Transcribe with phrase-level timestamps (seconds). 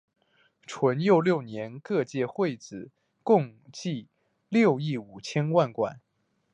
[0.65, 2.89] 淳佑六年各界会子
[3.21, 4.07] 共计
[4.49, 6.01] 六亿五千万贯。